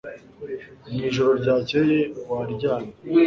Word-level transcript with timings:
mwijoro 0.93 1.31
ryakeye 1.41 1.99
waryamye 2.29 2.91